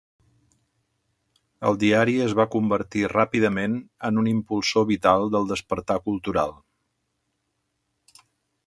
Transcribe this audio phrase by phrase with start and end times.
[1.71, 3.77] El diari es va convertir ràpidament
[4.11, 6.61] en un impulsor vital del despertar cultural.